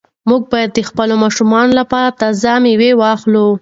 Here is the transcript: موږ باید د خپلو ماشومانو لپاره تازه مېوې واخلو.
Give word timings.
موږ 0.29 0.41
باید 0.51 0.71
د 0.73 0.79
خپلو 0.89 1.13
ماشومانو 1.23 1.73
لپاره 1.79 2.15
تازه 2.21 2.53
مېوې 2.63 2.91
واخلو. 3.01 3.47